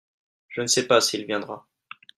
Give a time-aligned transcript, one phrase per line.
[0.49, 1.67] Je ne sais pas s'il viendra.